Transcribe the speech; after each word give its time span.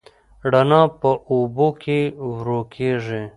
رڼا 0.51 0.81
په 0.99 1.11
اوبو 1.31 1.67
کې 1.81 1.99
ورو 2.31 2.59
کېږي. 2.73 3.23